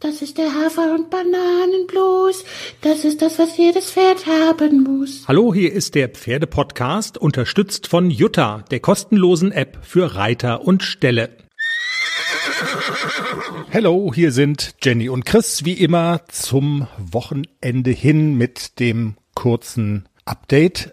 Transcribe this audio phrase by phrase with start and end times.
[0.00, 2.44] Das ist der Hafer- und Bananenblues.
[2.82, 5.26] Das ist das, was jedes Pferd haben muss.
[5.26, 11.30] Hallo, hier ist der Pferdepodcast, unterstützt von Jutta, der kostenlosen App für Reiter und Ställe.
[13.72, 20.92] Hallo, hier sind Jenny und Chris, wie immer zum Wochenende hin mit dem kurzen Update.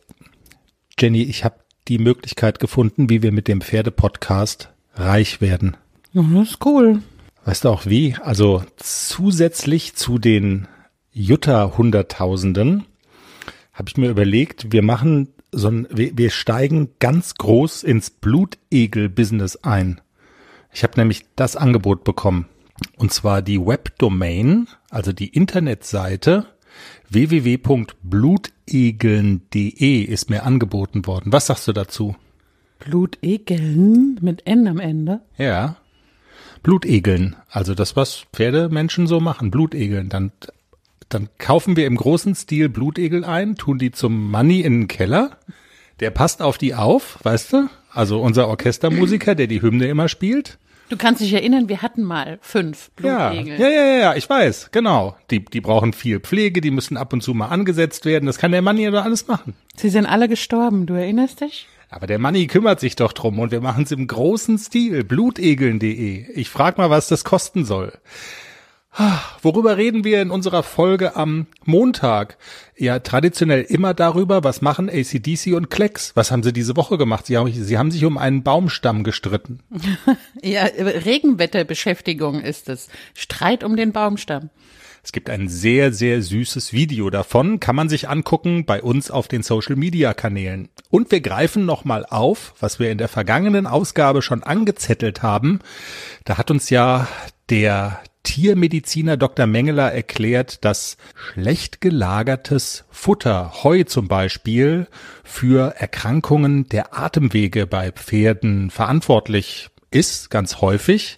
[0.97, 1.57] Jenny, ich habe
[1.89, 5.75] die Möglichkeit gefunden, wie wir mit dem Pferdepodcast reich werden.
[6.13, 7.01] Ja, das ist cool.
[7.45, 8.15] Weißt du auch wie?
[8.21, 10.67] Also zusätzlich zu den
[11.11, 12.85] Jutta-Hunderttausenden
[13.73, 19.57] habe ich mir überlegt, wir machen so ein, wir, wir steigen ganz groß ins Blutegel-Business
[19.57, 19.99] ein.
[20.71, 22.47] Ich habe nämlich das Angebot bekommen.
[22.97, 26.47] Und zwar die Webdomain, also die Internetseite
[27.09, 31.31] www.blutegeln.de ist mir angeboten worden.
[31.31, 32.15] Was sagst du dazu?
[32.79, 35.21] Blutegeln mit N am Ende?
[35.37, 35.77] Ja.
[36.63, 40.09] Blutegeln, also das, was Pferdemenschen so machen, Blutegeln.
[40.09, 40.31] Dann,
[41.09, 45.37] dann kaufen wir im großen Stil Blutegel ein, tun die zum Money in den Keller.
[45.99, 47.69] Der passt auf die auf, weißt du?
[47.91, 50.57] Also unser Orchestermusiker, der die Hymne immer spielt.
[50.89, 53.59] Du kannst dich erinnern, wir hatten mal fünf Blutegel.
[53.59, 55.15] ja, ja, ja, ja, ich weiß, genau.
[55.31, 58.25] Die, die brauchen viel Pflege, die müssen ab und zu mal angesetzt werden.
[58.25, 59.53] Das kann der Manni ja alles machen.
[59.75, 61.67] Sie sind alle gestorben, du erinnerst dich?
[61.93, 65.03] Aber der Manni kümmert sich doch drum und wir machen es im großen Stil.
[65.03, 66.31] Blutegeln.de.
[66.33, 67.93] Ich frag mal, was das kosten soll.
[68.95, 72.37] Ah, Worüber reden wir in unserer Folge am Montag?
[72.77, 76.11] Ja, traditionell immer darüber, was machen ACDC und Klecks?
[76.15, 77.25] Was haben sie diese Woche gemacht?
[77.25, 79.59] Sie haben, sie haben sich um einen Baumstamm gestritten.
[80.41, 82.89] Ja, Regenwetterbeschäftigung ist es.
[83.13, 84.49] Streit um den Baumstamm.
[85.03, 89.27] Es gibt ein sehr, sehr süßes Video davon, kann man sich angucken bei uns auf
[89.27, 90.69] den Social Media Kanälen.
[90.89, 95.59] Und wir greifen nochmal auf, was wir in der vergangenen Ausgabe schon angezettelt haben.
[96.23, 97.09] Da hat uns ja
[97.49, 99.45] der Tiermediziner Dr.
[99.45, 104.87] Mengeler erklärt, dass schlecht gelagertes Futter, Heu zum Beispiel,
[105.25, 111.17] für Erkrankungen der Atemwege bei Pferden verantwortlich ist, ganz häufig.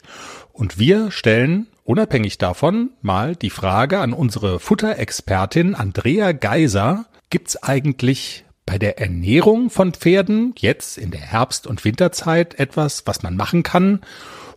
[0.52, 8.44] Und wir stellen unabhängig davon mal die Frage an unsere Futterexpertin Andrea Geiser, gibt's eigentlich
[8.66, 13.64] bei der Ernährung von Pferden jetzt in der Herbst- und Winterzeit etwas, was man machen
[13.64, 14.02] kann,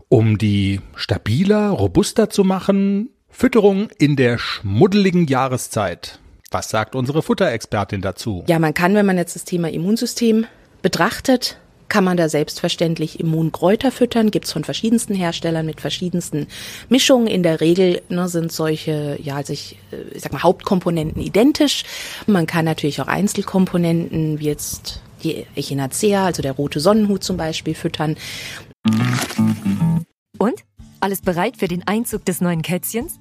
[0.09, 3.11] um die stabiler, robuster zu machen?
[3.28, 6.19] Fütterung in der schmuddeligen Jahreszeit.
[6.50, 8.43] Was sagt unsere Futterexpertin dazu?
[8.49, 10.47] Ja, man kann, wenn man jetzt das Thema Immunsystem
[10.81, 14.31] betrachtet, kann man da selbstverständlich Immunkräuter füttern.
[14.31, 16.47] Gibt's von verschiedensten Herstellern mit verschiedensten
[16.88, 17.26] Mischungen.
[17.26, 21.84] In der Regel ne, sind solche, ja, sich, äh, ich sag mal, Hauptkomponenten identisch.
[22.26, 27.75] Man kann natürlich auch Einzelkomponenten, wie jetzt die Echinacea, also der rote Sonnenhut zum Beispiel,
[27.75, 28.16] füttern.
[30.38, 30.65] Und?
[31.00, 33.20] Alles bereit für den Einzug des neuen Kätzchens?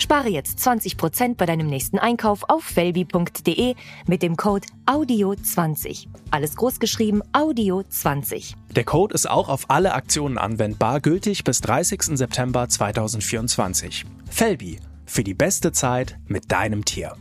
[0.00, 3.74] Spare jetzt 20% bei deinem nächsten Einkauf auf felbi.de
[4.06, 6.06] mit dem Code AUDIO20.
[6.30, 8.54] Alles groß geschrieben AUDIO20.
[8.74, 12.16] Der Code ist auch auf alle Aktionen anwendbar, gültig bis 30.
[12.16, 14.06] September 2024.
[14.30, 17.16] Felbi, für die beste Zeit mit deinem Tier.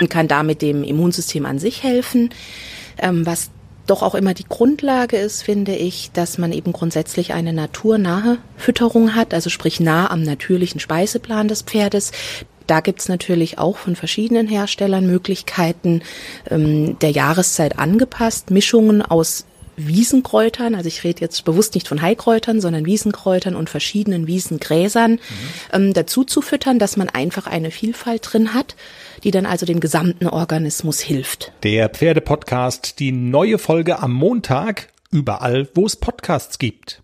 [0.00, 2.30] und kann damit dem Immunsystem an sich helfen.
[2.98, 3.50] Ähm, was
[3.86, 9.14] doch auch immer die Grundlage ist, finde ich, dass man eben grundsätzlich eine naturnahe Fütterung
[9.14, 12.12] hat, also sprich nah am natürlichen Speiseplan des Pferdes.
[12.66, 16.02] Da gibt's natürlich auch von verschiedenen Herstellern Möglichkeiten
[16.50, 19.44] ähm, der Jahreszeit angepasst, Mischungen aus
[19.76, 25.18] Wiesenkräutern, also ich rede jetzt bewusst nicht von Heikräutern, sondern Wiesenkräutern und verschiedenen Wiesengräsern
[25.72, 28.76] ähm, dazu zu füttern, dass man einfach eine Vielfalt drin hat,
[29.22, 31.52] die dann also dem gesamten Organismus hilft.
[31.62, 37.02] Der Pferdepodcast, die neue Folge am Montag, überall, wo es Podcasts gibt.